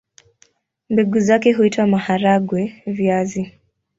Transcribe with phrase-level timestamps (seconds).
[0.89, 3.53] Mbegu zake huitwa maharagwe-viazi.